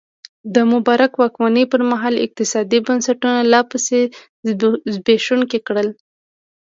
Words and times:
د 0.55 0.57
مبارک 0.73 1.11
واکمنۍ 1.21 1.63
پرمهال 1.73 2.13
اقتصادي 2.25 2.79
بنسټونه 2.87 3.39
لا 3.51 3.61
پسې 3.69 3.99
زبېښونکي 4.93 5.59
کړل. 5.67 5.87